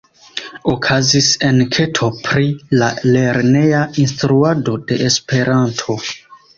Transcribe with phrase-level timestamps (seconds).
[0.71, 2.49] Okazis enketo pri
[2.81, 6.03] la lerneja instruado de Esperanto.